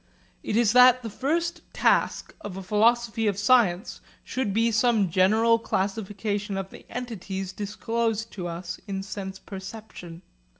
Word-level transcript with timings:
It 0.41 0.57
is 0.57 0.73
that 0.73 1.03
the 1.03 1.11
first 1.11 1.61
task 1.73 2.33
of 2.41 2.57
a 2.57 2.63
philosophy 2.63 3.27
of 3.27 3.37
science 3.37 4.01
should 4.23 4.51
be 4.51 4.71
some 4.71 5.11
general 5.11 5.59
classification 5.59 6.57
of 6.57 6.71
the 6.71 6.87
entities 6.89 7.53
disclosed 7.53 8.31
to 8.31 8.47
us 8.47 8.81
in 8.87 9.03
sense 9.03 9.37
perception. 9.37 10.23